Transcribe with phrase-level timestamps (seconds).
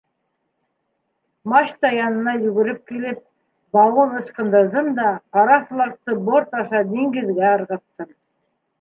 [1.53, 3.21] Мачта янына йүгереп килеп,
[3.79, 8.15] бауын ыскындырҙым да ҡара флагты борт аша диңгеҙгә ырғыттым.